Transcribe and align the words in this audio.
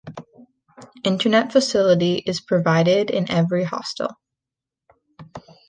Internet 1.03 1.51
facility 1.51 2.15
is 2.25 2.41
provided 2.41 3.11
in 3.11 3.29
every 3.29 3.63
hostel. 3.65 4.09